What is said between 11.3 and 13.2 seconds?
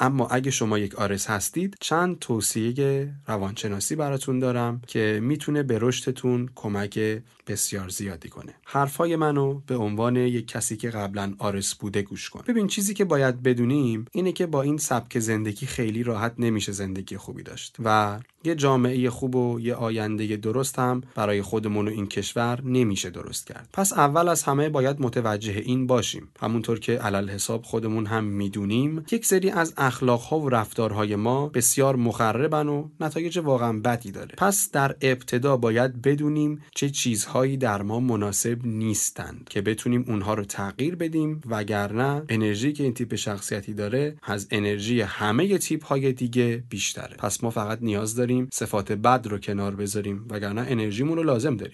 آرس بوده گوش کن. ببین چیزی که